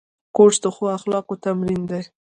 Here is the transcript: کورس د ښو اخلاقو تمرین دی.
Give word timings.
کورس 0.35 0.57
د 0.63 0.65
ښو 0.75 0.85
اخلاقو 0.97 1.33
تمرین 1.45 1.81
دی. 1.91 2.01